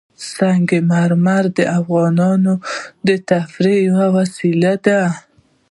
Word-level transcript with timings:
سنگ 0.31 0.69
مرمر 0.89 1.43
د 1.57 1.59
افغانانو 1.79 2.53
د 3.07 3.09
تفریح 3.29 3.77
یوه 3.89 4.05
وسیله 4.17 4.73
ده. 4.85 5.01